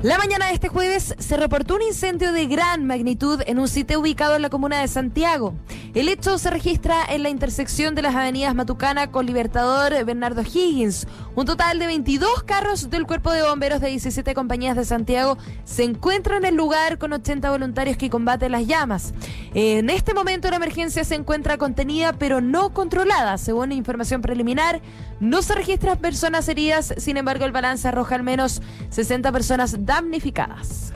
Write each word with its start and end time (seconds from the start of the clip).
La 0.00 0.16
mañana 0.16 0.46
de 0.46 0.52
este 0.52 0.68
jueves 0.68 1.16
se 1.18 1.36
reportó 1.36 1.74
un 1.74 1.82
incendio 1.82 2.32
de 2.32 2.46
gran 2.46 2.86
magnitud 2.86 3.42
en 3.46 3.58
un 3.58 3.66
sitio 3.66 3.98
ubicado 3.98 4.36
en 4.36 4.42
la 4.42 4.48
comuna 4.48 4.80
de 4.80 4.86
Santiago. 4.86 5.54
El 5.92 6.08
hecho 6.08 6.38
se 6.38 6.50
registra 6.50 7.04
en 7.08 7.24
la 7.24 7.30
intersección 7.30 7.96
de 7.96 8.02
las 8.02 8.14
avenidas 8.14 8.54
Matucana 8.54 9.10
con 9.10 9.26
Libertador 9.26 10.04
Bernardo 10.04 10.42
Higgins. 10.42 11.08
Un 11.34 11.46
total 11.46 11.80
de 11.80 11.86
22 11.86 12.44
carros 12.44 12.90
del 12.90 13.06
Cuerpo 13.06 13.32
de 13.32 13.42
Bomberos 13.42 13.80
de 13.80 13.88
17 13.88 14.34
compañías 14.34 14.76
de 14.76 14.84
Santiago 14.84 15.36
se 15.64 15.82
encuentran 15.82 16.44
en 16.44 16.50
el 16.50 16.54
lugar 16.54 16.98
con 16.98 17.12
80 17.12 17.50
voluntarios 17.50 17.96
que 17.96 18.08
combaten 18.08 18.52
las 18.52 18.68
llamas. 18.68 19.12
En 19.52 19.90
este 19.90 20.14
momento 20.14 20.48
la 20.48 20.56
emergencia 20.56 21.02
se 21.02 21.16
encuentra 21.16 21.58
contenida 21.58 22.12
pero 22.12 22.40
no 22.40 22.72
controlada. 22.72 23.36
Según 23.36 23.72
información 23.72 24.22
preliminar, 24.22 24.80
no 25.18 25.42
se 25.42 25.56
registran 25.56 25.98
personas 25.98 26.48
heridas, 26.48 26.94
sin 26.98 27.16
embargo 27.16 27.44
el 27.44 27.50
balance 27.50 27.88
arroja 27.88 28.14
al 28.14 28.22
menos 28.22 28.62
60 28.90 29.32
personas 29.32 29.87
damnificadas. 29.88 30.92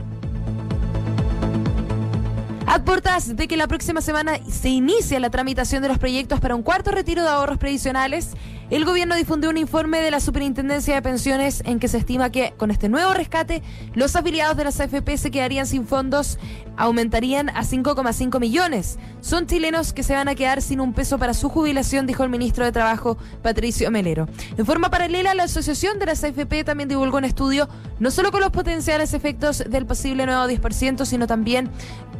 Adportas 2.67 3.35
de 3.35 3.47
que 3.47 3.57
la 3.57 3.67
próxima 3.67 4.01
semana 4.01 4.37
se 4.47 4.69
inicia 4.69 5.19
la 5.19 5.31
tramitación 5.31 5.81
de 5.81 5.89
los 5.89 5.97
proyectos 5.97 6.39
para 6.39 6.55
un 6.55 6.61
cuarto 6.61 6.91
retiro 6.91 7.23
de 7.23 7.29
ahorros 7.29 7.57
previsionales 7.57 8.35
el 8.75 8.85
gobierno 8.85 9.15
difundió 9.15 9.51
un 9.51 9.57
informe 9.57 10.01
de 10.01 10.09
la 10.09 10.19
Superintendencia 10.19 10.95
de 10.95 11.01
Pensiones 11.03 11.61
en 11.63 11.79
que 11.79 11.87
se 11.87 11.99
estima 11.99 12.31
que 12.31 12.55
con 12.57 12.71
este 12.71 12.89
nuevo 12.89 13.13
rescate 13.13 13.61
los 13.93 14.15
afiliados 14.15 14.57
de 14.57 14.63
las 14.63 14.79
AFP 14.79 15.15
se 15.15 15.29
quedarían 15.29 15.67
sin 15.67 15.85
fondos, 15.85 16.39
aumentarían 16.75 17.49
a 17.49 17.61
5,5 17.61 18.39
millones. 18.39 18.97
Son 19.21 19.45
chilenos 19.45 19.93
que 19.93 20.01
se 20.01 20.15
van 20.15 20.27
a 20.27 20.33
quedar 20.33 20.63
sin 20.63 20.79
un 20.79 20.93
peso 20.93 21.19
para 21.19 21.35
su 21.35 21.49
jubilación, 21.49 22.07
dijo 22.07 22.23
el 22.23 22.31
ministro 22.31 22.65
de 22.65 22.71
Trabajo, 22.71 23.15
Patricio 23.43 23.91
Melero. 23.91 24.27
En 24.57 24.65
forma 24.65 24.89
paralela, 24.89 25.35
la 25.35 25.43
Asociación 25.43 25.99
de 25.99 26.07
las 26.07 26.23
AFP 26.23 26.63
también 26.63 26.89
divulgó 26.89 27.17
un 27.17 27.25
estudio, 27.25 27.69
no 27.99 28.09
solo 28.09 28.31
con 28.31 28.41
los 28.41 28.49
potenciales 28.49 29.13
efectos 29.13 29.63
del 29.69 29.85
posible 29.85 30.25
nuevo 30.25 30.47
10%, 30.47 31.05
sino 31.05 31.27
también 31.27 31.69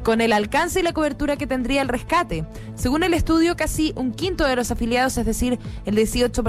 con 0.03 0.21
el 0.21 0.33
alcance 0.33 0.81
y 0.81 0.83
la 0.83 0.93
cobertura 0.93 1.37
que 1.37 1.47
tendría 1.47 1.81
el 1.81 1.87
rescate. 1.87 2.45
Según 2.75 3.03
el 3.03 3.13
estudio, 3.13 3.55
casi 3.55 3.93
un 3.95 4.11
quinto 4.11 4.45
de 4.45 4.55
los 4.55 4.69
afiliados, 4.69 5.17
es 5.17 5.25
decir, 5.25 5.57
el 5.85 5.95
18%, 5.95 6.42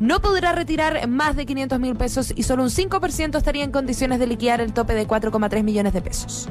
no 0.00 0.20
podrá 0.20 0.52
retirar 0.52 1.06
más 1.08 1.36
de 1.36 1.46
500 1.46 1.78
mil 1.80 1.96
pesos 1.96 2.32
y 2.34 2.42
solo 2.42 2.62
un 2.62 2.70
5% 2.70 3.36
estaría 3.36 3.64
en 3.64 3.72
condiciones 3.72 4.18
de 4.18 4.26
liquidar 4.26 4.60
el 4.60 4.72
tope 4.72 4.94
de 4.94 5.06
4,3 5.06 5.62
millones 5.62 5.92
de 5.92 6.02
pesos. 6.02 6.48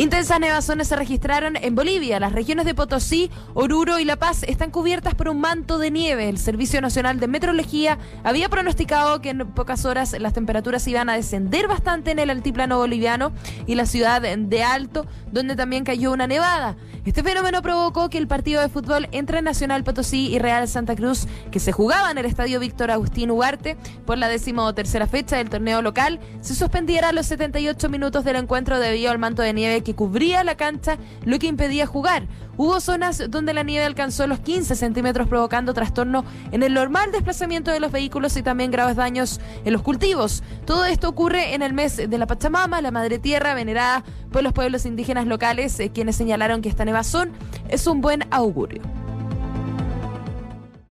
Intensas 0.00 0.40
nevazones 0.40 0.88
se 0.88 0.96
registraron 0.96 1.56
en 1.56 1.74
Bolivia. 1.74 2.18
Las 2.18 2.32
regiones 2.32 2.64
de 2.64 2.74
Potosí, 2.74 3.30
Oruro 3.52 3.98
y 3.98 4.06
La 4.06 4.16
Paz 4.16 4.44
están 4.44 4.70
cubiertas 4.70 5.14
por 5.14 5.28
un 5.28 5.42
manto 5.42 5.78
de 5.78 5.90
nieve. 5.90 6.30
El 6.30 6.38
Servicio 6.38 6.80
Nacional 6.80 7.20
de 7.20 7.28
Meteorología 7.28 7.98
había 8.24 8.48
pronosticado 8.48 9.20
que 9.20 9.28
en 9.28 9.52
pocas 9.52 9.84
horas 9.84 10.16
las 10.18 10.32
temperaturas 10.32 10.88
iban 10.88 11.10
a 11.10 11.16
descender 11.16 11.68
bastante 11.68 12.12
en 12.12 12.18
el 12.18 12.30
altiplano 12.30 12.78
boliviano 12.78 13.32
y 13.66 13.74
la 13.74 13.84
ciudad 13.84 14.22
de 14.22 14.62
Alto, 14.62 15.04
donde 15.32 15.54
también 15.54 15.84
cayó 15.84 16.12
una 16.12 16.26
nevada. 16.26 16.78
Este 17.04 17.22
fenómeno 17.22 17.60
provocó 17.60 18.08
que 18.08 18.18
el 18.18 18.26
partido 18.26 18.60
de 18.60 18.68
fútbol 18.68 19.08
entre 19.12 19.42
Nacional 19.42 19.84
Potosí 19.84 20.28
y 20.28 20.38
Real 20.38 20.68
Santa 20.68 20.96
Cruz, 20.96 21.26
que 21.50 21.58
se 21.58 21.72
jugaba 21.72 22.10
en 22.10 22.18
el 22.18 22.26
estadio 22.26 22.60
Víctor 22.60 22.90
Agustín 22.90 23.30
Ugarte 23.30 23.76
por 24.06 24.16
la 24.16 24.28
decimotercera 24.28 25.06
fecha 25.06 25.36
del 25.36 25.50
torneo 25.50 25.82
local, 25.82 26.20
se 26.40 26.54
suspendiera 26.54 27.08
a 27.08 27.12
los 27.12 27.26
78 27.26 27.88
minutos 27.88 28.24
del 28.24 28.36
encuentro 28.36 28.78
debido 28.78 29.10
al 29.10 29.18
manto 29.18 29.42
de 29.42 29.52
nieve 29.54 29.82
que 29.90 29.96
cubría 29.96 30.44
la 30.44 30.56
cancha, 30.56 30.98
lo 31.24 31.38
que 31.40 31.48
impedía 31.48 31.84
jugar. 31.84 32.28
Hubo 32.56 32.80
zonas 32.80 33.22
donde 33.28 33.52
la 33.52 33.64
nieve 33.64 33.84
alcanzó 33.84 34.28
los 34.28 34.38
15 34.38 34.76
centímetros, 34.76 35.26
provocando 35.26 35.74
trastorno 35.74 36.24
en 36.52 36.62
el 36.62 36.74
normal 36.74 37.10
desplazamiento 37.10 37.72
de 37.72 37.80
los 37.80 37.90
vehículos 37.90 38.36
y 38.36 38.42
también 38.42 38.70
graves 38.70 38.94
daños 38.94 39.40
en 39.64 39.72
los 39.72 39.82
cultivos. 39.82 40.44
Todo 40.64 40.84
esto 40.84 41.08
ocurre 41.08 41.54
en 41.54 41.62
el 41.62 41.72
mes 41.72 41.96
de 41.96 42.18
la 42.18 42.28
Pachamama, 42.28 42.80
la 42.80 42.92
madre 42.92 43.18
tierra 43.18 43.54
venerada 43.54 44.04
por 44.30 44.44
los 44.44 44.52
pueblos 44.52 44.86
indígenas 44.86 45.26
locales, 45.26 45.80
eh, 45.80 45.90
quienes 45.90 46.14
señalaron 46.14 46.62
que 46.62 46.68
esta 46.68 46.84
nevazón 46.84 47.32
es 47.68 47.88
un 47.88 48.00
buen 48.00 48.24
augurio. 48.30 48.82